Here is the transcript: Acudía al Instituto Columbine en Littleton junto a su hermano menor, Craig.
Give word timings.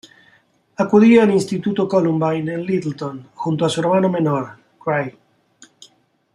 Acudía 0.77 1.21
al 1.21 1.31
Instituto 1.31 1.87
Columbine 1.87 2.53
en 2.55 2.63
Littleton 2.65 3.29
junto 3.35 3.65
a 3.65 3.69
su 3.69 3.81
hermano 3.81 4.09
menor, 4.09 4.57
Craig. 4.83 5.13